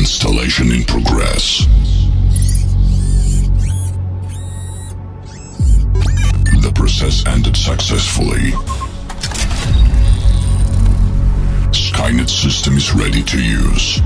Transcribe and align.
Installation 0.00 0.72
in 0.72 0.82
progress. 0.84 1.66
The 6.62 6.72
process 6.74 7.26
ended 7.26 7.54
successfully. 7.54 8.52
Skynet 11.70 12.30
system 12.30 12.78
is 12.78 12.94
ready 12.94 13.22
to 13.24 13.42
use. 13.42 14.00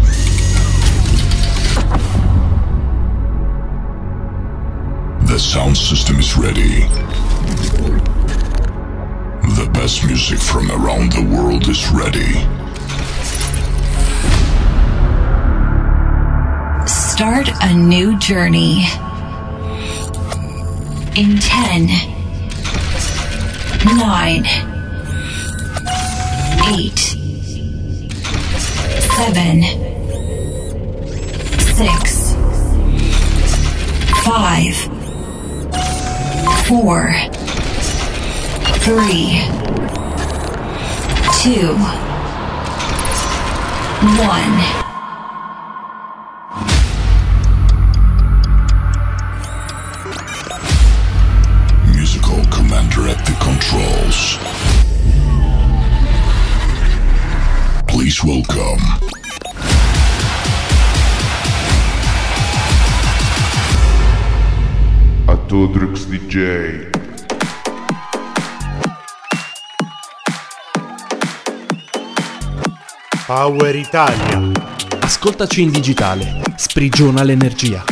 The 5.29 5.39
sound 5.39 5.77
system 5.77 6.19
is 6.19 6.37
ready. 6.37 6.89
The 9.61 9.71
best 9.73 10.05
music 10.05 10.41
from 10.41 10.73
around 10.73 11.13
the 11.13 11.23
world 11.23 11.69
is 11.69 11.89
ready. 11.93 12.54
Start 17.15 17.49
a 17.61 17.73
new 17.73 18.19
journey. 18.19 18.87
In 21.15 21.39
10, 21.39 21.89
9, 23.85 24.45
8, 26.67 26.99
7, 28.99 29.63
6, 31.61 32.35
5, 34.25 34.75
4, 36.67 37.15
3, 38.81 39.47
2, 41.43 41.77
1. 44.19 44.84
DJ. 66.35 66.91
Power 73.25 73.77
Italia. 73.77 74.51
Ascoltaci 74.99 75.63
in 75.63 75.71
digitale. 75.71 76.43
Sprigiona 76.57 77.23
l'energia. 77.23 77.85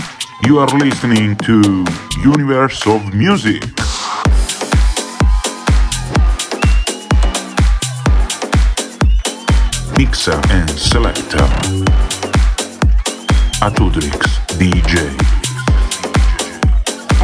You 0.44 0.58
are 0.58 0.76
listening 0.76 1.36
to 1.36 1.84
Universe 2.24 2.84
of 2.90 3.12
Music. 3.12 3.62
Mixer 9.96 10.40
and 10.50 10.68
selector. 10.70 11.46
Atudrix 13.60 14.40
DJ. 14.56 15.31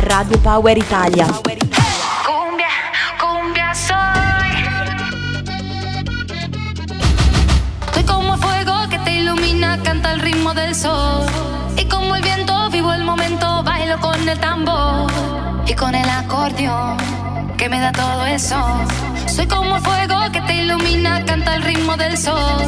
Radio 0.08 0.38
Power 0.38 0.78
Italia. 0.78 1.26
Soy. 3.74 3.94
Soy 7.92 8.04
como 8.04 8.38
fuego 8.38 8.88
que 8.88 8.98
te 9.00 9.16
ilumina, 9.20 9.78
canta 9.82 10.12
el 10.12 10.20
ritmo 10.20 10.54
del 10.54 10.74
sol. 10.74 11.26
Y 11.76 11.84
como 11.84 12.16
el 12.16 12.22
viento, 12.22 12.70
vivo 12.70 12.90
el 12.94 13.04
momento, 13.04 13.62
bailo 13.62 14.00
con 14.00 14.26
el 14.26 14.38
tambor. 14.40 15.12
Y 15.66 15.74
con 15.74 15.94
el 15.94 16.08
acordeón, 16.08 16.96
que 17.58 17.68
me 17.68 17.78
da 17.78 17.92
todo 17.92 18.24
eso. 18.24 18.56
Soy 19.26 19.46
como 19.46 19.76
el 19.76 19.82
fuego 19.82 20.32
que 20.32 20.40
te 20.40 20.54
ilumina, 20.62 21.22
canta 21.26 21.54
el 21.56 21.62
ritmo 21.62 21.98
del 21.98 22.16
sol. 22.16 22.62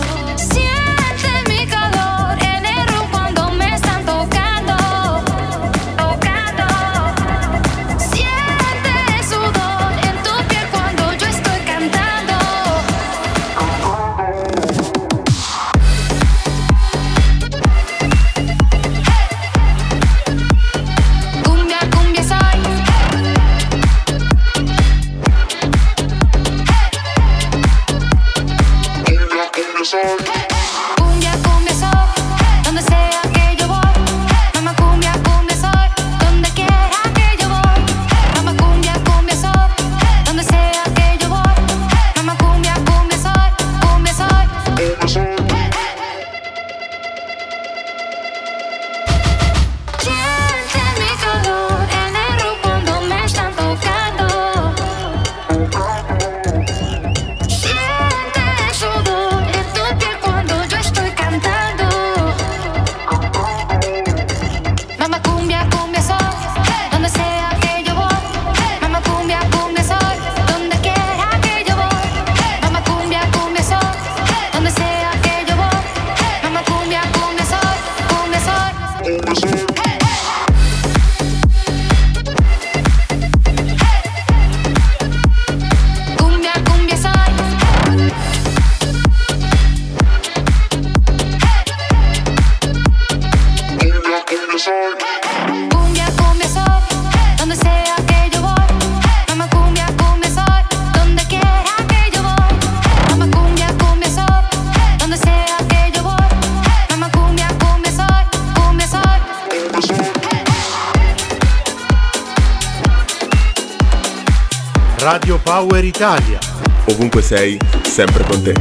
Italia. 116.00 116.38
Ovunque 116.86 117.20
sei, 117.20 117.58
sempre 117.82 118.24
con 118.24 118.42
te. 118.42 118.54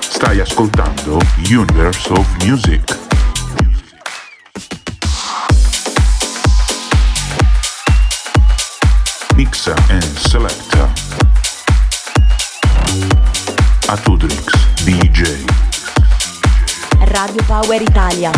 Stai 0.00 0.40
ascoltando 0.40 1.16
Universe 1.48 2.12
of 2.12 2.26
Music. 2.44 2.98
Mixer 9.34 9.74
and 9.88 10.02
selector. 10.18 10.92
Atudrix 13.86 14.52
DJ. 14.84 15.46
Radio 17.06 17.42
Power 17.46 17.80
Italia. 17.80 18.30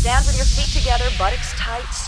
Stand 0.00 0.24
with 0.24 0.38
your 0.38 0.46
feet 0.46 0.72
together, 0.72 1.10
buttocks 1.18 1.52
tight, 1.58 2.07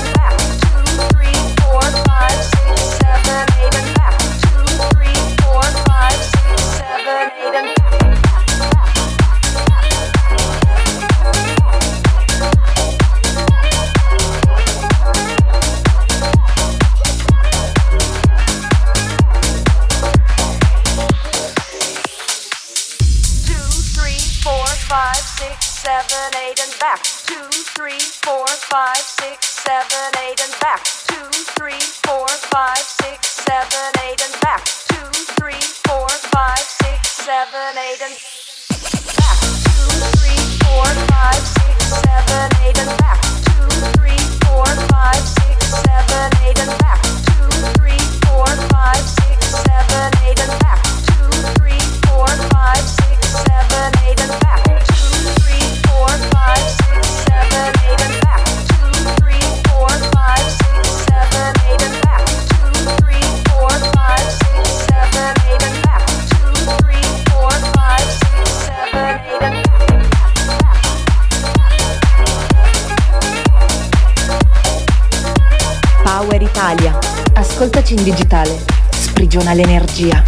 sprigiona 79.31 79.53
l'energia. 79.53 80.21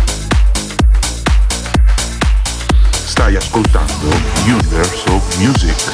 Stai 2.90 3.36
ascoltando 3.36 4.08
Universe 4.46 5.22
Music. 5.40 5.92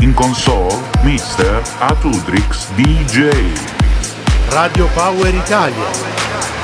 In 0.00 0.14
console, 0.14 0.74
Mr. 1.02 1.60
Atudrix 1.80 2.68
DJ. 2.74 3.28
Radio 4.48 4.86
Power 4.94 5.34
Italia. 5.34 6.59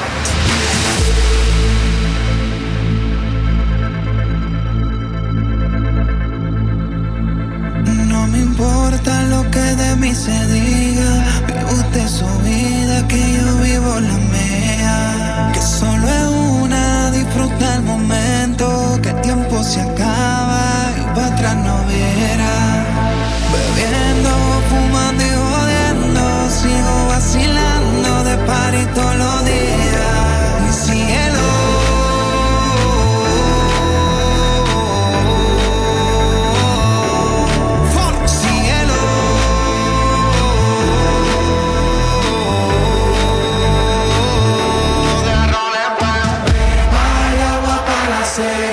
say 48.37 48.66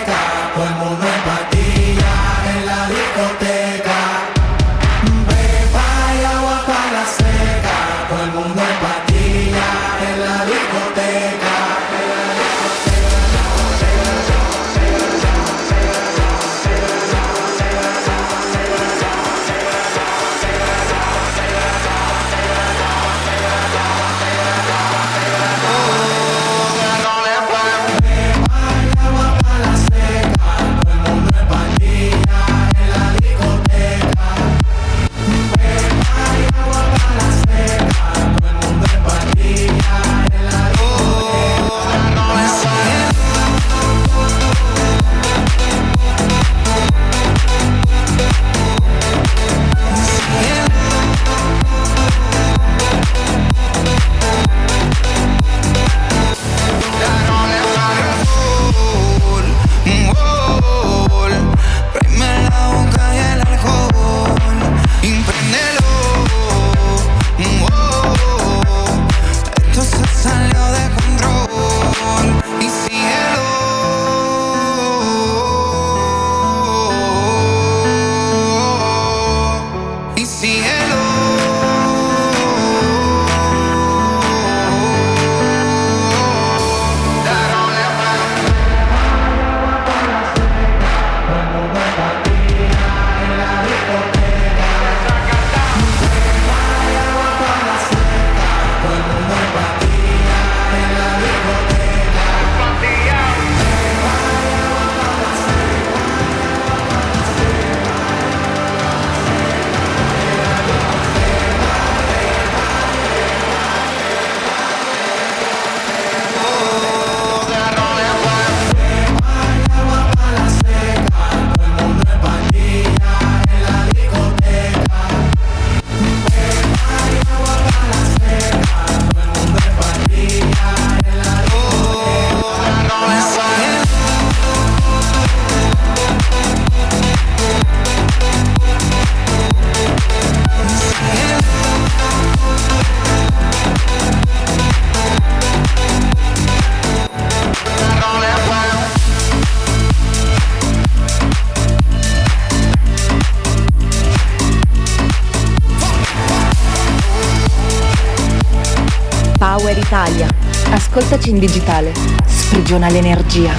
Packaging 161.24 161.40
digitale 161.40 161.94
sprigiona 162.26 162.90
l'energia. 162.90 163.54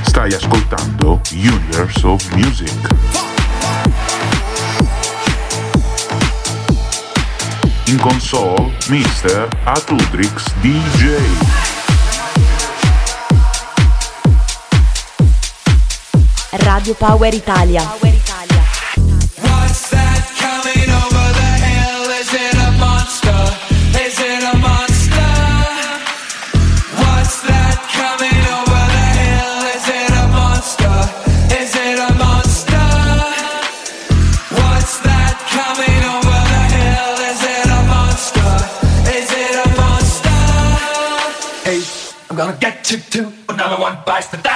Stai 0.00 0.32
ascoltando 0.32 1.20
Universe 1.32 2.06
of 2.06 2.26
Music. 2.32 2.72
In 7.88 7.98
console, 7.98 8.72
Mr. 8.88 9.46
Atudrix 9.64 10.50
DJ. 10.62 11.18
Radio 16.52 16.94
Power 16.94 17.34
Italia. 17.34 18.13
two, 42.84 42.98
two, 42.98 43.32
another 43.48 43.80
one 43.80 43.98
bites 44.04 44.28
the 44.28 44.36
dust. 44.36 44.53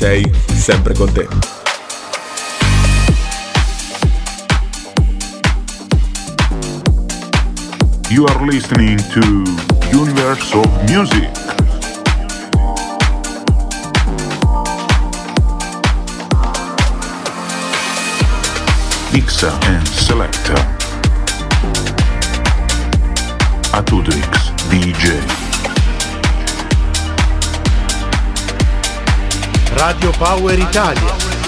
sei 0.00 0.24
sempre 0.56 0.94
con 0.94 1.12
te. 1.12 1.28
You 8.08 8.24
are 8.24 8.46
listening 8.46 8.96
to 9.12 9.44
Universe 9.92 10.54
of 10.54 10.66
Music. 10.88 11.28
Mixer 19.12 19.52
and 19.64 19.86
Selector. 19.86 20.56
Atudrix 23.74 24.50
DJ. 24.70 25.49
Radio 29.80 30.12
Power 30.12 30.58
Italia. 30.58 31.39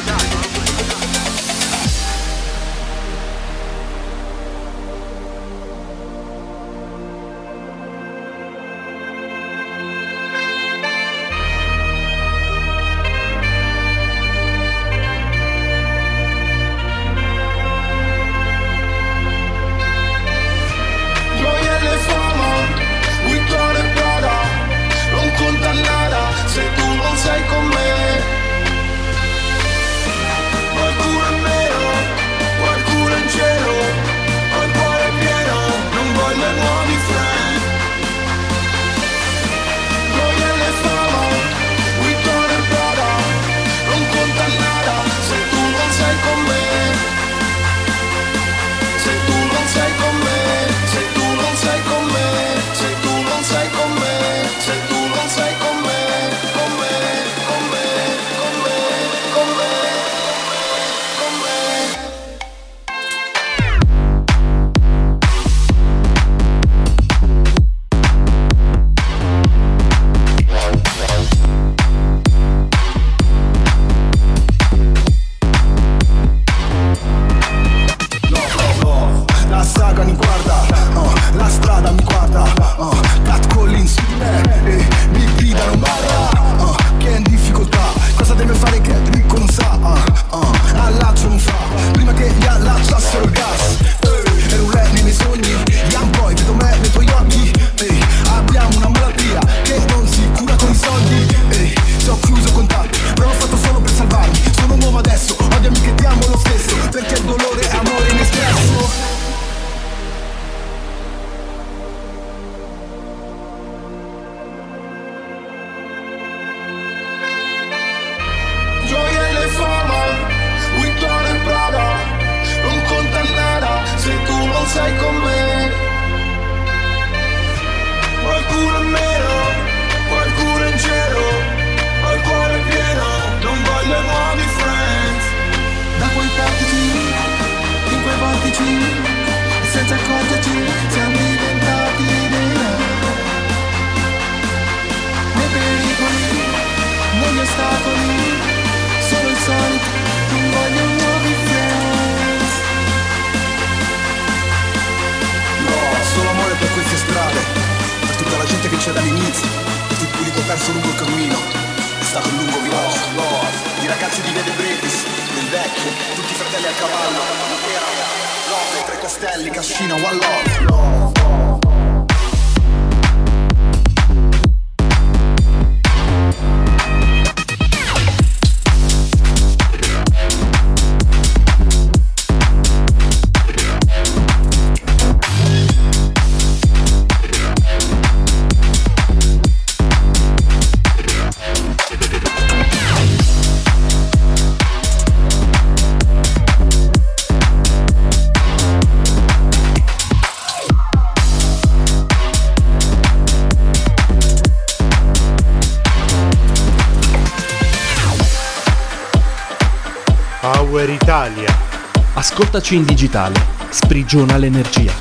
Ascoltaci 212.42 212.74
in 212.74 212.84
digitale. 212.84 213.40
Sprigiona 213.70 214.36
l'energia. 214.36 214.92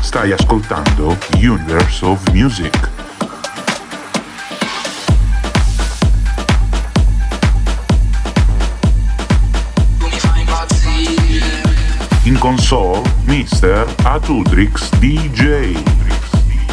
Stai 0.00 0.30
ascoltando 0.30 1.18
Universe 1.34 2.04
of 2.04 2.22
Music. 2.30 2.88
In 12.22 12.38
console, 12.38 13.02
Mr. 13.24 13.84
Atudrix 14.04 14.90
DJ. 15.00 15.76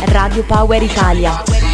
Radio 0.06 0.44
Power 0.44 0.84
Italia. 0.84 1.67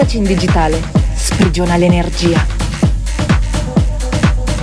Ascoltaci 0.00 0.16
in 0.16 0.24
digitale. 0.24 0.82
Sprigiona 1.14 1.76
l'energia. 1.76 2.46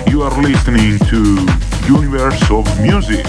You 0.08 0.24
are 0.24 0.42
listening 0.42 0.98
to 1.10 1.46
Universe 1.86 2.52
of 2.52 2.68
Music. 2.80 3.24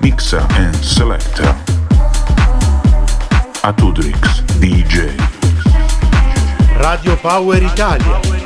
Mixer 0.00 0.46
and 0.56 0.74
Selector 0.76 1.54
Atudrix 3.62 4.42
DJ 4.58 5.14
Radio 6.78 7.14
Power 7.16 7.62
Italia 7.62 8.37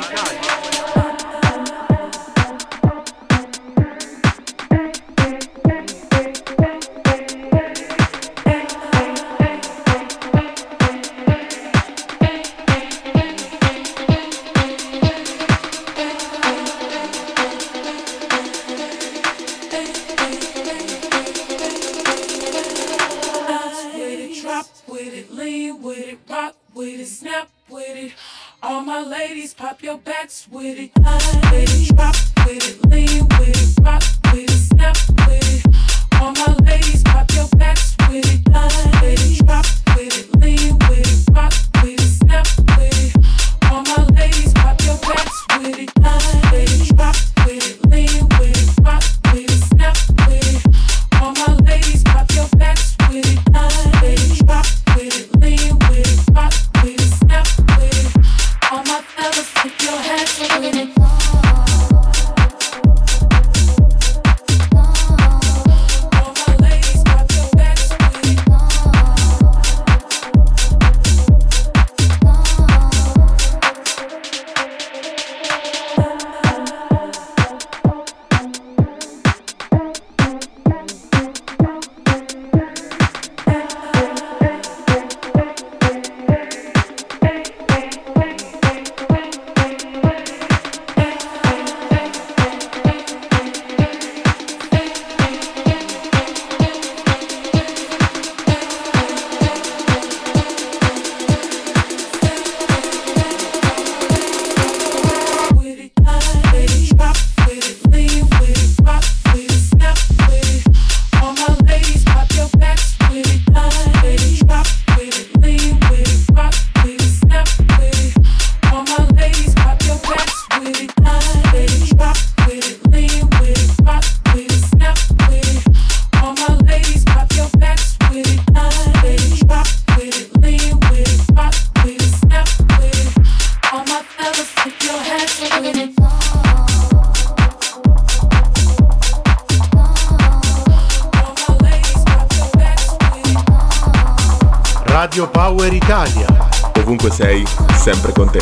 sempre 147.13 148.11
con 148.11 148.27
te. 148.27 148.39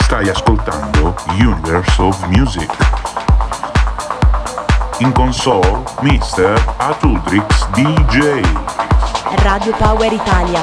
Stai 0.00 0.28
ascoltando 0.28 1.14
Universe 1.38 2.02
of 2.02 2.26
Music. 2.26 2.68
In 4.98 5.12
console, 5.12 5.84
Mr. 6.00 6.60
Atudrix 6.78 7.68
DJ. 7.74 8.42
Radio 9.36 9.72
Power 9.76 10.12
Italia. 10.12 10.62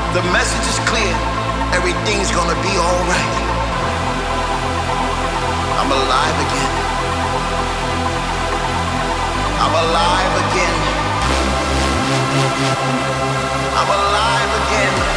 The 0.13 0.21
message 0.23 0.67
is 0.67 0.77
clear. 0.89 1.15
Everything's 1.71 2.31
gonna 2.31 2.59
be 2.61 2.73
alright. 2.75 3.35
I'm 5.79 5.89
alive 5.89 6.37
again. 6.47 6.73
I'm 9.63 9.73
alive 9.85 10.33
again. 10.43 10.77
I'm 13.79 13.87
alive 13.87 14.51
again. 14.67 15.10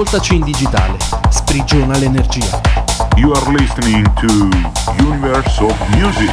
Ascoltaci 0.00 0.36
in 0.36 0.44
digitale. 0.44 0.96
Sprigiona 1.28 1.98
l'energia. 1.98 2.58
You 3.16 3.32
are 3.32 3.52
listening 3.52 4.10
to 4.14 4.48
Universe 4.96 5.62
of 5.62 5.78
Music. 5.88 6.30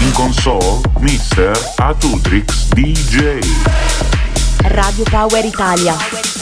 In 0.00 0.12
console, 0.14 0.80
Mr. 0.98 1.56
Atudrix 1.76 2.70
DJ. 2.70 3.38
Radio 4.64 5.04
Power 5.04 5.44
Italia. 5.44 6.33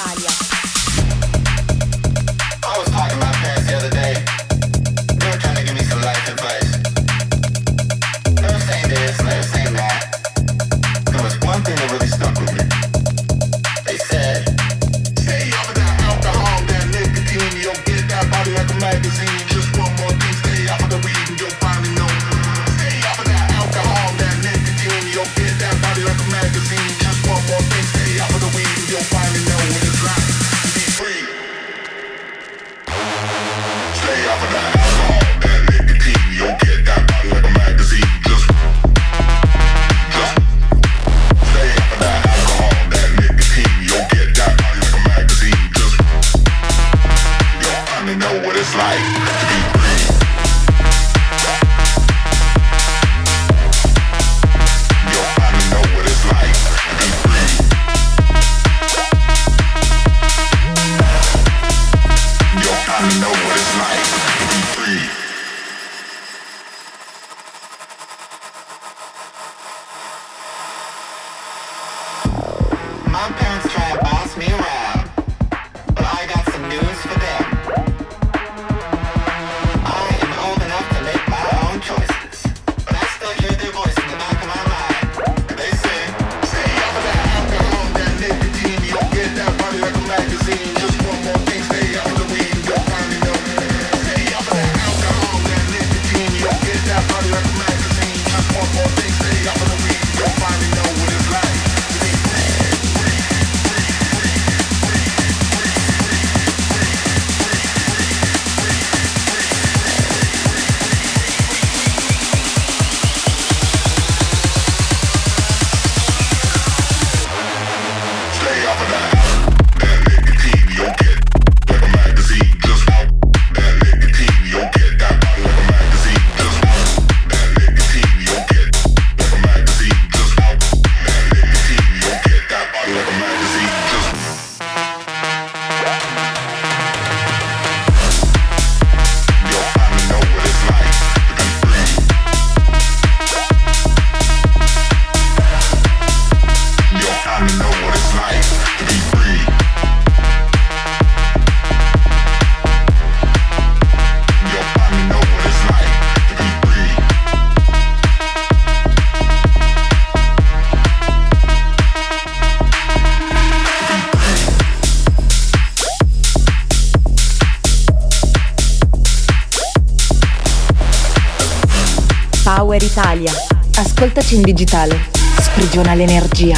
Power 172.72 172.90
Italia. 172.90 173.32
Ascoltaci 173.76 174.36
in 174.36 174.42
digitale. 174.42 174.98
Sprigiona 175.38 175.92
l'energia. 175.92 176.56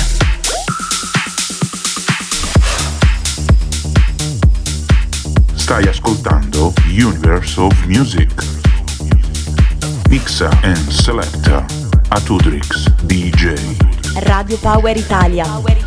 Stai 5.55 5.88
ascoltando 5.88 6.72
Universe 6.87 7.59
of 7.59 7.85
Music. 7.87 8.31
Mixa 10.09 10.50
and 10.62 10.88
selecta 10.88 11.66
Atudrix 12.11 12.90
DJ. 13.03 13.55
Radio 14.20 14.57
Power 14.59 14.96
Italia. 14.96 15.83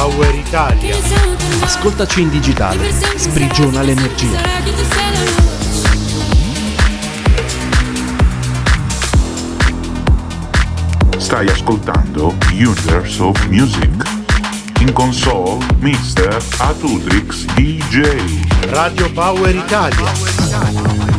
Power 0.00 0.34
Italia. 0.34 0.96
Ascoltaci 1.60 2.22
in 2.22 2.30
digitale, 2.30 2.90
sprigiona 3.16 3.82
l'energia. 3.82 4.40
Stai 11.18 11.48
ascoltando 11.48 12.34
Universe 12.50 13.22
of 13.22 13.46
Music. 13.48 14.02
In 14.78 14.90
console, 14.94 15.62
Mr. 15.80 16.34
Atutrix 16.56 17.44
DJ. 17.52 18.70
Radio 18.70 19.12
Power 19.12 19.54
Italia. 19.54 21.09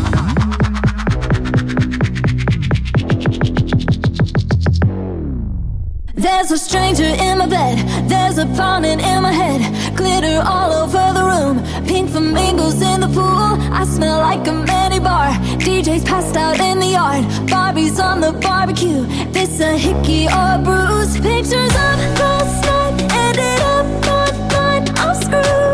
There's 6.21 6.51
a 6.51 6.57
stranger 6.59 7.03
in 7.03 7.39
my 7.39 7.47
bed, 7.47 8.07
there's 8.07 8.37
a 8.37 8.45
pounding 8.45 8.99
in 8.99 9.23
my 9.23 9.31
head, 9.31 9.97
glitter 9.97 10.39
all 10.45 10.71
over 10.71 11.01
the 11.17 11.23
room, 11.23 11.85
pink 11.87 12.11
flamingos 12.11 12.79
in 12.79 13.01
the 13.01 13.07
pool. 13.07 13.57
I 13.73 13.85
smell 13.85 14.19
like 14.19 14.45
a 14.45 14.53
mini 14.53 14.99
bar, 14.99 15.31
DJ's 15.57 16.03
passed 16.03 16.37
out 16.37 16.59
in 16.59 16.77
the 16.77 16.89
yard, 16.89 17.25
Barbie's 17.49 17.99
on 17.99 18.21
the 18.21 18.33
barbecue. 18.33 19.03
This 19.31 19.59
a 19.61 19.75
hickey 19.75 20.27
or 20.27 20.57
a 20.57 20.61
bruise, 20.63 21.19
pictures 21.19 21.73
of 21.87 21.97
last 22.21 22.65
night 22.67 23.01
ended 23.25 23.59
up 23.61 23.85
on 24.07 24.47
mine. 24.53 24.97
I'm 24.99 25.15
screwed. 25.15 25.70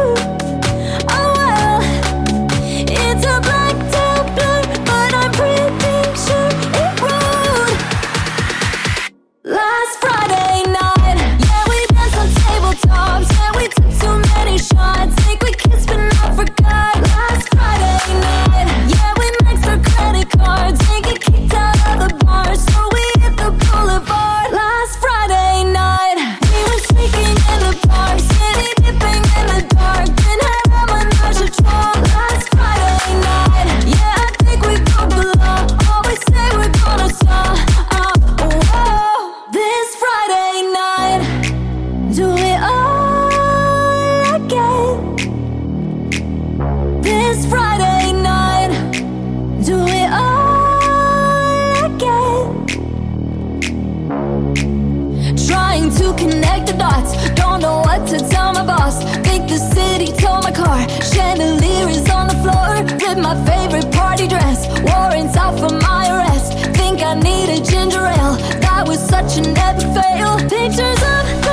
boss. 58.68 59.04
Paint 59.26 59.48
the 59.50 59.58
city, 59.58 60.12
tow 60.12 60.42
my 60.42 60.52
car. 60.52 60.80
Chandelier 61.12 61.90
is 61.90 62.08
on 62.10 62.28
the 62.28 62.38
floor. 62.44 62.70
Rip 63.02 63.18
my 63.18 63.36
favorite 63.50 63.90
party 63.94 64.28
dress. 64.28 64.68
Warrants 64.90 65.36
out 65.38 65.56
for 65.58 65.74
my 65.88 66.04
arrest. 66.14 66.54
Think 66.78 67.02
I 67.02 67.14
need 67.16 67.48
a 67.58 67.60
ginger 67.64 68.06
ale. 68.06 68.36
That 68.66 68.84
was 68.88 69.00
such 69.00 69.38
an 69.40 69.58
epic 69.58 69.88
fail. 69.96 70.32
Pictures 70.50 71.02
of 71.14 71.47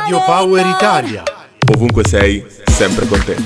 Radio 0.00 0.24
Power 0.24 0.66
Italia. 0.66 1.22
Ovunque 1.74 2.02
sei, 2.08 2.42
sempre 2.64 3.06
con 3.06 3.22
te. 3.22 3.36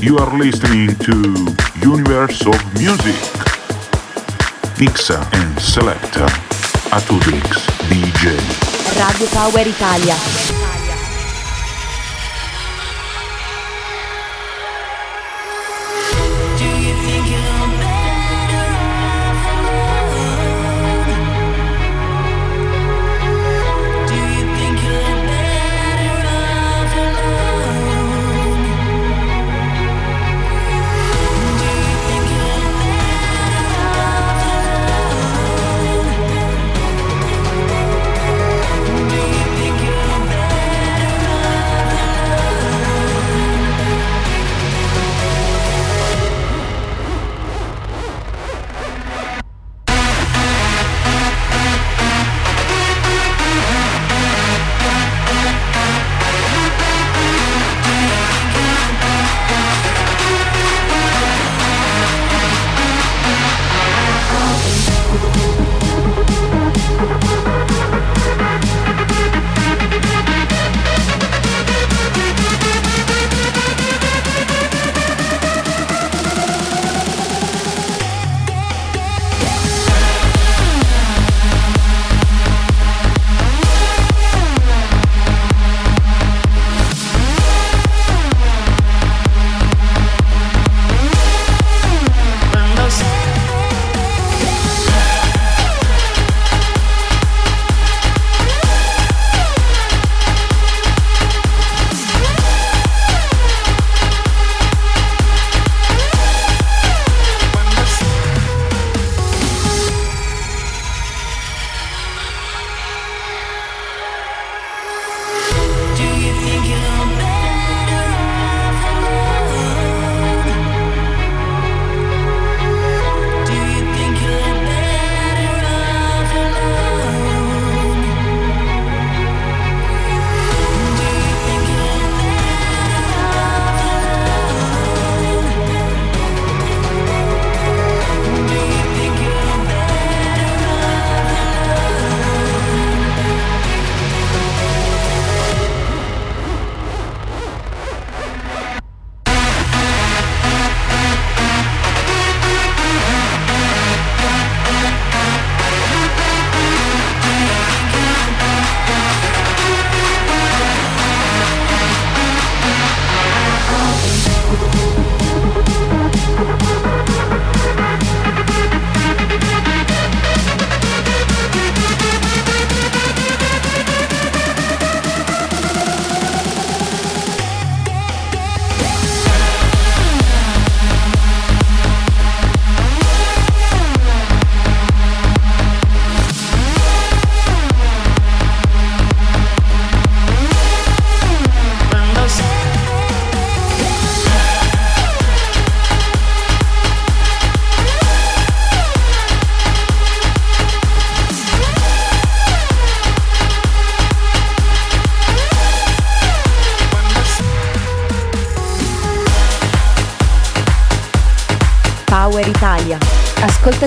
You 0.00 0.16
are 0.18 0.36
listening 0.36 0.96
to 0.96 1.12
Universe 1.80 2.44
of 2.48 2.60
Music. 2.80 3.14
Mixa 4.78 5.24
and 5.30 5.56
selector 5.58 6.26
Atudrix 6.90 7.64
DJ. 7.88 8.34
Radio 8.96 9.26
Power 9.28 9.64
Italia. 9.64 10.51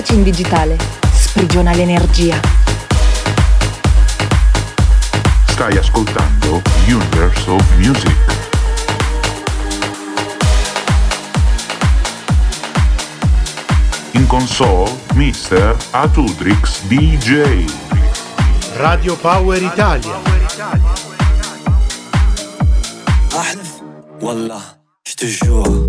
Ascoltaci 0.05 0.13
in 0.13 0.21
digitale. 0.21 0.77
Sprigiona 1.11 1.73
l'energia. 1.73 2.39
Stai 5.47 5.75
ascoltando 5.75 6.61
Universe 6.85 7.49
of 7.49 7.65
Music. 7.77 8.15
In 14.11 14.27
console, 14.27 14.91
Mr. 15.15 15.75
Atudrix 15.89 16.83
DJ. 16.83 17.65
Radio 18.75 19.15
Power 19.15 19.59
Italia. 19.63 20.21
احلف 23.35 23.81
والله 24.21 24.61
je 25.07 25.15
te 25.15 25.25
jure 25.25 25.85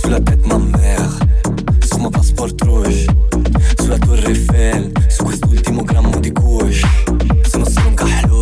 Sulla 0.00 0.20
tête 0.20 0.46
ma 0.46 0.58
mère 0.58 1.10
su 2.01 2.07
ma 2.07 2.17
passport 2.17 2.59
rouge. 2.63 3.05
Sulla 3.77 3.97
torre 3.99 4.29
Eiffel 4.29 4.91
Su 5.07 5.23
quest'ultimo 5.23 5.83
grammo 5.83 6.19
di 6.19 6.31
kush 6.31 6.81
Sono 7.43 7.63
solo 7.63 7.89
un 7.89 7.93
kahlush 7.93 8.40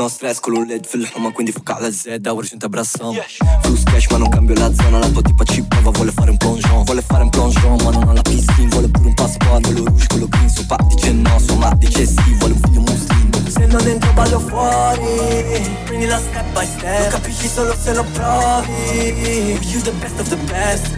No 0.00 0.08
stress 0.08 0.40
con 0.40 0.56
un 0.56 0.64
LED 0.64 0.86
fil-ħuma 0.88 1.28
quindi 1.36 1.52
fuka 1.52 1.74
la 1.76 1.90
zedda 1.92 2.32
Ora 2.32 2.46
xinta 2.48 2.70
brassam 2.72 3.12
Flus 3.60 3.82
cash 3.84 4.06
ma 4.08 4.16
non 4.16 4.30
cambio 4.30 4.54
la 4.56 4.72
zona 4.72 4.96
La 4.96 5.10
tua 5.10 5.20
tipa 5.20 5.44
ci 5.44 5.60
prova 5.60 5.90
vuole 5.90 6.10
fare 6.10 6.30
un 6.30 6.38
plongeon 6.38 6.84
Vuole 6.84 7.02
fare 7.02 7.22
un 7.24 7.28
plongeon 7.28 7.76
ma 7.84 7.90
non 7.90 8.08
ha 8.08 8.14
la 8.14 8.22
piscina 8.22 8.70
Vuole 8.70 8.88
pure 8.88 9.08
un 9.08 9.12
passport 9.12 9.60
Quello 9.60 9.84
rouge, 9.84 10.06
quello 10.06 10.26
green 10.28 10.48
Suo 10.48 10.64
pa 10.64 10.78
dice 10.88 11.12
no, 11.12 11.38
sua 11.38 11.54
ma 11.56 11.74
dice 11.74 12.06
sì 12.06 12.32
Vuole 12.38 12.54
un 12.54 12.60
figlio 12.60 12.80
muslim 12.80 13.48
Se 13.50 13.66
non 13.66 13.84
dentro 13.84 14.12
ballo 14.14 14.40
fuori 14.40 15.68
Prendi 15.84 16.06
la 16.06 16.18
step 16.18 16.46
by 16.54 16.64
step. 16.64 17.04
Lo 17.04 17.10
capisci 17.10 17.46
solo 17.48 17.76
se 17.76 17.92
lo 17.92 18.04
provi. 18.14 19.58
You 19.68 19.82
the 19.82 19.92
best 20.00 20.18
of 20.18 20.28
the 20.30 20.36
best. 20.48 20.96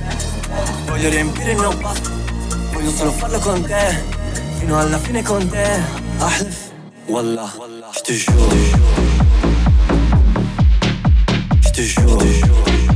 Voglio 0.86 1.08
riempire 1.08 1.50
il 1.50 1.58
mio 1.58 1.76
pasto 1.76 2.08
Voglio 2.72 2.90
solo 2.92 3.10
farlo 3.10 3.40
con 3.40 3.62
te 3.62 4.00
Fino 4.60 4.78
alla 4.78 4.98
fine 4.98 5.24
con 5.24 5.48
te. 5.48 5.80
Ahlif 6.18 6.70
Wallah 7.06 7.71
Je 8.02 8.06
te 8.06 8.12
jure 8.14 8.34
Je 11.62 11.70
te 11.70 11.82
jure 11.82 12.91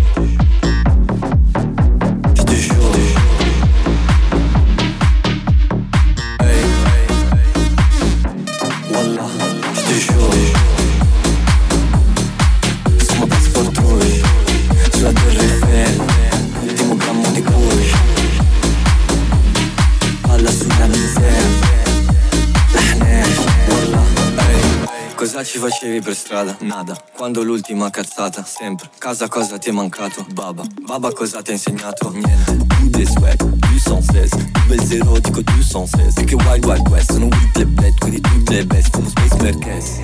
ci 25.47 25.59
facevi 25.59 26.01
per 26.01 26.17
strada? 26.17 26.57
Nada. 26.61 27.01
Quando 27.15 27.45
l'ultima 27.45 27.89
cazzata? 27.89 28.45
Sempre. 28.45 28.91
Casa 28.99 29.29
cosa 29.29 29.59
ti 29.59 29.69
è 29.69 29.73
mancato? 29.73 30.27
Baba. 30.33 30.65
Baba 30.85 31.13
cosa 31.13 31.41
ti 31.41 31.51
ha 31.51 31.53
insegnato? 31.53 32.11
Niente. 32.11 32.57
Tu 32.57 32.89
dei 32.89 33.07
swag 33.07 33.37
Du 33.37 33.79
116 33.79 34.51
Bel 34.67 34.81
zero 34.85 35.19
dico 35.21 35.41
216 35.43 36.21
E 36.21 36.25
che 36.25 36.35
wild 36.35 36.65
wild 36.65 36.89
west. 36.89 37.13
Sono 37.13 37.27
with 37.27 37.57
le 37.57 37.65
bled 37.65 37.99
Quindi 38.01 38.21
tutte 38.21 38.55
le 38.55 38.67
best. 38.67 38.91
Come 38.91 39.09
Space 39.09 39.37
Merkez 39.41 40.01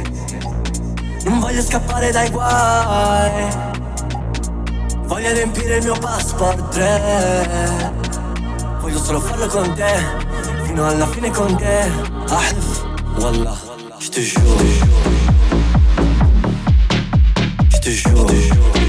Non 1.24 1.40
voglio 1.40 1.62
scappare 1.62 2.12
dai 2.12 2.30
guai. 2.30 3.48
Voglio 5.06 5.32
riempire 5.32 5.78
il 5.78 5.84
mio 5.84 5.98
passport 5.98 6.68
3 6.68 7.92
Voglio 8.80 8.98
solo 8.98 9.20
farlo 9.20 9.46
con 9.48 9.74
te. 9.74 10.04
Fino 10.66 10.86
alla 10.86 11.06
fine 11.08 11.30
con 11.30 11.56
te. 11.56 11.90
Ahlif 12.28 12.84
Wallah 13.18 13.58
Je 13.98 14.08
te 14.08 14.20
jure 14.20 15.21
te 17.82 17.90
jure 17.90 18.81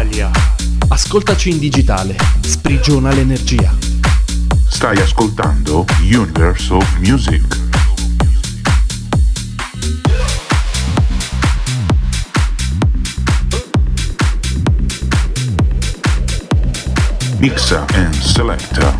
Italia. 0.00 0.30
Ascoltaci 0.88 1.50
in 1.50 1.58
digitale. 1.58 2.16
Sprigiona 2.40 3.12
l'energia. 3.12 3.70
Stai 4.66 4.98
ascoltando 4.98 5.84
Universe 6.00 6.72
of 6.72 6.96
Music. 7.00 7.44
Mixa 17.36 17.84
and 17.92 18.14
Selecta. 18.14 18.98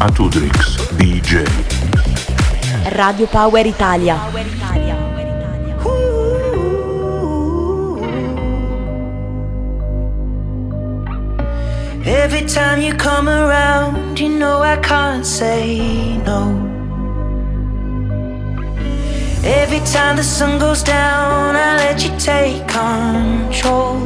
Atudrix 0.00 0.92
DJ. 0.96 1.44
Radio 2.90 3.26
Power 3.26 3.64
Italia. 3.64 4.57
Every 12.08 12.46
time 12.46 12.80
you 12.80 12.94
come 12.94 13.28
around, 13.28 14.18
you 14.18 14.30
know 14.30 14.62
I 14.62 14.78
can't 14.78 15.26
say 15.26 16.16
no. 16.24 16.56
Every 19.44 19.80
time 19.80 20.16
the 20.16 20.22
sun 20.22 20.58
goes 20.58 20.82
down, 20.82 21.54
I 21.54 21.76
let 21.76 22.02
you 22.02 22.10
take 22.18 22.66
control. 22.66 23.98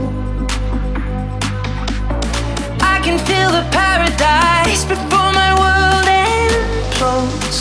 I 2.80 2.98
can 3.04 3.18
feel 3.20 3.50
the 3.52 3.64
paradise 3.70 4.84
before 4.84 5.30
my 5.40 5.52
world 5.62 6.06
implodes. 6.26 7.58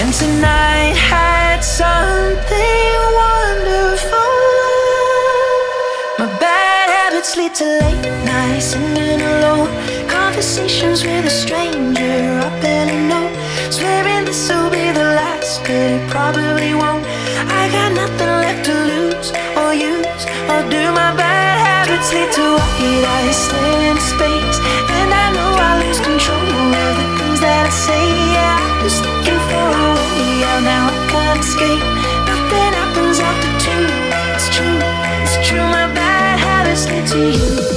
And 0.00 0.12
tonight 0.12 0.96
had 0.96 1.60
something 1.60 2.66
lead 7.36 7.54
to 7.54 7.64
late 7.64 8.24
nights 8.24 8.66
singing 8.72 9.20
alone. 9.20 9.68
Conversations 10.08 11.04
with 11.04 11.26
a 11.26 11.30
stranger 11.30 12.40
I 12.40 12.48
barely 12.62 13.00
know. 13.10 13.28
Swearing 13.70 14.24
this 14.24 14.48
will 14.48 14.70
be 14.70 14.90
the 14.92 15.06
last, 15.20 15.60
but 15.60 15.70
it 15.70 16.08
probably 16.08 16.72
won't. 16.72 17.04
I 17.60 17.68
got 17.76 17.92
nothing 17.92 18.32
left 18.44 18.64
to 18.68 18.74
lose 18.92 19.28
or 19.60 19.74
use 19.74 20.24
or 20.48 20.62
do. 20.72 20.82
My 20.96 21.12
bad 21.12 21.56
habits 21.66 22.08
lead 22.14 22.30
to 22.38 22.46
white 22.56 23.04
eyes 23.16 23.40
into 23.84 24.00
space, 24.00 24.58
and 24.96 25.10
I 25.12 25.26
know 25.36 25.52
I 25.68 25.72
lose 25.84 26.00
control 26.00 26.40
of 26.40 26.92
the 27.00 27.06
things 27.18 27.40
that 27.44 27.68
I 27.68 27.74
say. 27.84 28.04
Yeah, 28.32 28.56
I 28.56 28.82
was 28.82 28.96
looking 29.04 29.40
for 29.50 29.66
a 29.84 29.88
way 29.98 30.44
out, 30.48 30.62
now 30.64 30.88
I 30.88 30.96
can't 31.12 31.40
escape. 31.44 31.84
Nothing 32.30 32.72
happens 32.80 33.18
after 33.20 33.50
two. 33.60 33.84
It's 34.36 34.48
true, 34.54 34.80
it's 35.20 35.36
true. 35.46 35.66
My 35.68 35.84
bad 35.92 36.05
to 37.16 37.30
you. 37.30 37.75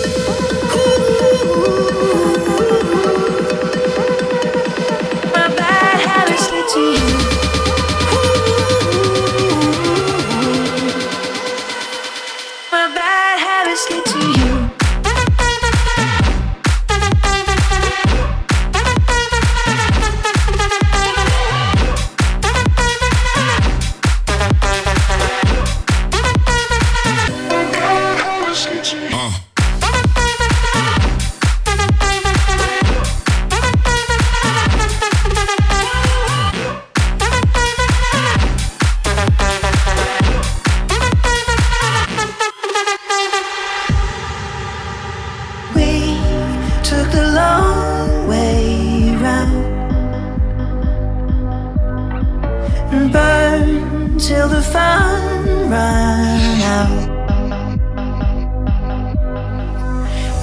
Till 54.20 54.50
the 54.50 54.62
fun 54.62 55.70
ran 55.70 56.62
out. 56.78 57.10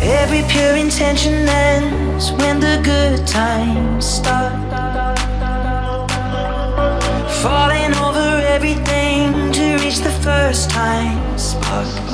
Every 0.02 0.42
pure 0.48 0.76
intention 0.76 1.46
ends 1.46 2.32
when 2.32 2.58
the 2.58 2.80
good 2.82 3.26
times 3.26 4.06
start. 4.06 4.54
Falling 7.42 7.94
over 7.96 8.42
everything 8.46 9.52
to 9.52 9.76
reach 9.84 9.98
the 9.98 10.16
first 10.22 10.70
time 10.70 11.38
spark. 11.38 12.05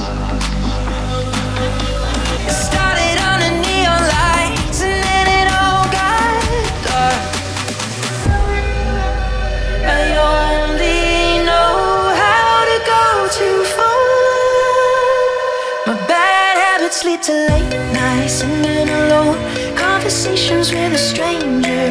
Singing 18.28 18.88
alone. 18.88 19.38
Conversations 19.76 20.72
with 20.72 20.92
a 20.92 20.98
stranger 20.98 21.86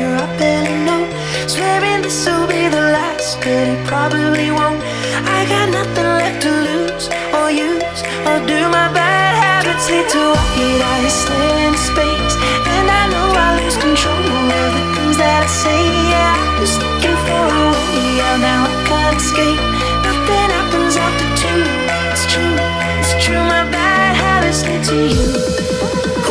in 0.50 0.64
a 0.68 0.78
note. 0.86 1.12
Swearing 1.50 2.02
this 2.02 2.26
will 2.26 2.48
be 2.48 2.68
the 2.68 2.86
last, 2.96 3.38
but 3.40 3.68
it 3.74 3.82
probably 3.88 4.52
won't. 4.52 4.82
I 5.38 5.46
got 5.48 5.68
nothing 5.70 6.10
left 6.22 6.42
to 6.44 6.52
lose 6.68 7.06
or 7.38 7.52
use 7.52 8.02
or 8.30 8.40
do. 8.48 8.60
My 8.70 8.88
bad 8.94 9.32
habits 9.44 9.90
lead 9.90 10.08
to 10.16 10.24
eyes 10.92 11.14
staring 11.24 11.68
into 11.68 11.84
space. 11.92 12.36
And 12.76 12.88
I 12.90 13.04
know 13.12 13.28
I 13.36 13.48
lose 13.60 13.78
control 13.78 14.24
of 14.62 14.70
the 14.76 14.84
things 14.96 15.18
that 15.18 15.44
I 15.44 15.50
say. 15.64 15.82
Yeah, 16.14 16.36
I 16.36 16.60
was 16.60 16.76
looking 16.80 17.18
for 17.28 17.44
a 17.60 17.68
way 17.76 18.22
out, 18.28 18.40
now 18.40 18.62
I 18.68 18.76
can't 18.88 19.18
escape. 19.18 19.62
Nothing 20.06 20.50
happens 20.56 20.96
after 20.96 21.28
two. 21.42 21.62
It's 22.14 22.26
true, 22.32 22.56
it's 23.02 23.14
true. 23.24 23.44
My 23.54 23.64
bad 23.72 24.16
habits 24.16 24.64
lead 24.68 24.84
to 24.90 24.98
you. 25.16 25.61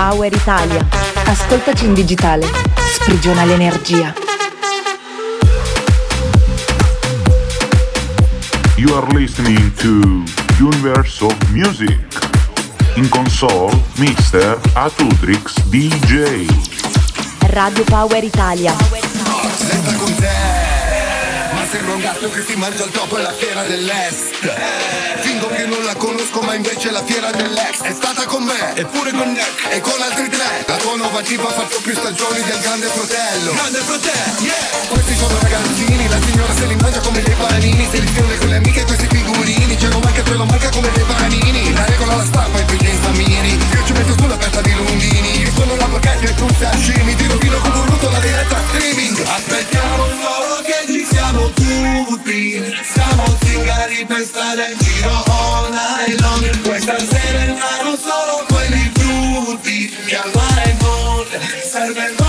Power 0.00 0.32
Italia. 0.32 0.82
Ascoltaci 1.26 1.84
in 1.84 1.92
digitale. 1.92 2.46
Sprigiona 2.94 3.44
l'energia. 3.44 4.14
You 8.76 8.94
are 8.94 9.06
listening 9.12 9.74
to 9.74 10.24
Universe 10.58 11.22
of 11.22 11.36
Music. 11.50 12.00
In 12.94 13.10
console, 13.10 13.70
Mr. 13.96 14.58
Atutrix 14.72 15.62
DJ. 15.64 16.46
Radio 17.50 17.84
Power 17.84 18.24
Italia. 18.24 18.74
Te 18.74 19.00
Ma 19.98 20.79
sembra 21.70 21.94
un 21.94 22.00
gatto 22.00 22.28
che 22.30 22.42
si 22.42 22.56
mangia 22.56 22.84
il 22.84 22.90
topo 22.90 23.14
alla 23.16 23.32
fiera 23.32 23.62
dell'est. 23.62 24.34
Fingo 25.20 25.46
che 25.46 25.66
non 25.66 25.84
la 25.84 25.94
conosco 25.94 26.40
ma 26.40 26.54
invece 26.54 26.90
la 26.90 27.04
fiera 27.04 27.30
dell'ex. 27.30 27.82
È 27.82 27.92
stata 27.94 28.24
con 28.24 28.42
me, 28.42 28.74
eppure 28.74 29.12
con 29.12 29.30
Nick 29.30 29.70
E 29.70 29.80
con 29.80 29.94
altri 30.02 30.28
tre. 30.28 30.64
La 30.66 30.76
tua 30.76 30.96
nuova 30.96 31.22
tipa 31.22 31.46
ha 31.46 31.52
fatto 31.52 31.78
più 31.82 31.94
stagioni 31.94 32.42
del 32.42 32.58
grande 32.60 32.86
fratello. 32.86 33.52
Grande 33.52 33.78
fratello, 33.78 34.40
yeah! 34.40 34.88
Questi 34.88 35.14
sono 35.14 35.38
ragazzini 35.40 36.08
La 36.08 36.18
signora 36.20 36.52
se 36.54 36.66
li 36.66 36.74
mangia 36.74 37.00
come 37.00 37.22
dei 37.22 37.34
panini 37.34 37.88
Se 37.88 37.98
li 37.98 38.08
scrive 38.08 38.38
con 38.38 38.48
le 38.48 38.56
amiche 38.56 38.84
questi 38.84 39.06
figurini. 39.06 39.76
C'è 39.76 39.86
un 39.94 40.00
manca 40.02 40.22
te 40.22 40.34
lo 40.34 40.44
manca 40.44 40.68
come 40.70 40.90
dei 40.92 41.04
panini 41.04 41.72
La 41.72 41.84
regola 41.84 42.16
la 42.16 42.24
stampa 42.24 42.58
e 42.58 42.64
piglia 42.64 42.88
in 42.88 42.98
stammini 42.98 43.52
Io 43.54 43.84
ci 43.86 43.92
metto 43.92 44.14
sulla 44.18 44.36
pezza 44.36 44.60
di 44.60 44.74
Lundini. 44.74 45.40
Io 45.40 45.52
sono 45.54 45.76
la 45.76 45.86
porchetta 45.86 46.26
e 46.26 46.34
tu 46.34 46.48
sashimi 46.58 47.14
Ti 47.14 47.26
rovino 47.26 47.58
come 47.58 47.74
voluto 47.74 48.10
la 48.10 48.18
diretta 48.18 48.58
streaming. 48.68 49.18
Aspettiamo 49.20 50.04
che 50.06 50.10
ci 50.10 50.49
siamo 51.10 51.50
tutti 51.50 52.62
Siamo 52.82 53.24
zingari 53.42 54.04
per 54.06 54.24
stare 54.24 54.72
in 54.72 54.78
giro 54.78 55.22
all 55.26 55.70
night 55.70 56.20
long. 56.20 56.60
Questa 56.62 56.98
sera 56.98 57.44
entrano 57.44 57.96
solo 57.96 58.46
quelli 58.48 58.90
brutti 58.94 59.88
Che 60.06 60.16
al 60.16 60.30
mare 60.34 60.76
non 60.80 61.26
serve 61.62 62.19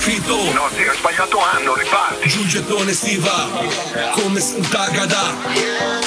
scritto. 0.00 0.34
No, 0.52 0.68
sì, 0.74 0.80
hai 0.80 0.96
sbagliato 0.96 1.38
anno, 1.38 1.74
riparti 1.74 2.28
Giù 2.28 2.40
il 2.40 2.48
gettone 2.48 2.92
si 2.94 3.16
va 3.18 3.48
Come 4.12 4.40
Sant'Agata. 4.40 5.36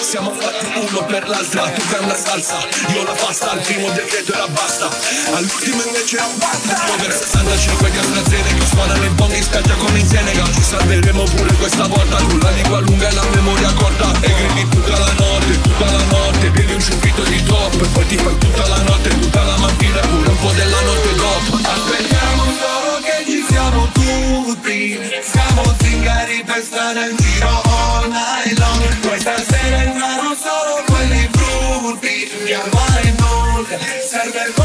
Siamo 0.02 0.34
fatti 0.34 0.66
uno 0.90 1.06
per 1.06 1.28
l'altra 1.30 1.70
Tu 1.70 1.82
fai 1.82 2.04
una 2.04 2.16
salsa, 2.16 2.58
io 2.94 3.04
la 3.04 3.12
pasta 3.14 3.52
Al 3.52 3.60
primo 3.60 3.90
decreto 3.92 4.34
era 4.34 4.48
basta. 4.48 4.90
All'ultimo 5.36 5.84
invece 5.84 6.18
abbasta 6.18 6.92
Over 6.92 7.12
65 7.12 7.92
di 7.92 7.98
AstraZeneca 7.98 8.54
che 8.56 8.66
Suonano 8.66 9.04
il 9.04 9.12
bong 9.12 9.34
in 9.36 9.44
spiaggia 9.44 9.76
come 9.76 10.00
in 10.00 10.08
Senegal. 10.08 10.54
Ci 10.54 10.64
salveremo 10.64 11.24
pure 11.24 11.54
questa 11.54 11.88
volta. 11.88 12.16
Con 12.24 12.40
la 12.40 12.50
lingua 12.50 12.80
lunga 12.80 13.08
e 13.08 13.14
la 13.14 13.26
memoria 13.36 13.72
corta. 13.74 14.12
E 14.22 14.34
gridi 14.34 14.70
tutta 14.70 14.98
la 14.98 15.12
notte, 15.18 15.62
tutta 15.62 15.86
la 15.86 16.04
notte. 16.10 16.50
Bevi 16.50 16.74
un 16.74 16.82
ciuffito 16.82 17.22
di 17.24 17.44
top. 17.44 17.88
Poi 17.90 18.08
ti 18.08 18.18
fai 18.18 18.38
tutta 18.40 18.68
la 18.68 18.82
notte, 18.82 19.10
tutta 19.20 19.44
la 19.44 19.58
mattina. 19.58 20.02
E 20.02 20.08
pure 20.08 20.30
un 20.30 20.40
po' 20.40 20.52
della 20.52 20.82
notte 20.82 21.16
dopo. 21.16 21.56
Aspettiamo 21.62 22.44
solo 22.58 22.93
che 22.93 22.93
leggi 23.18 23.44
siamo 23.48 23.88
tutti. 23.92 25.00
Siamo 25.22 25.64
zingari 25.82 26.44
per 26.46 26.64
stare 26.64 27.10
in 27.10 27.16
giro 27.18 27.62
all 27.62 28.10
night 28.10 28.58
long. 28.58 29.08
Questa 29.08 29.38
sera 29.38 29.84
entrano 29.84 30.36
solo 30.36 30.84
quelli 30.88 31.28
brutti. 31.28 32.32
Chiamare 32.46 33.14
nulla 33.18 33.78
serve 34.10 34.63